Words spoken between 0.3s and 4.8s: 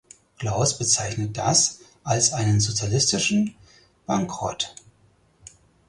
Klaus bezeichnet das als einen sozialistischen Bankrott.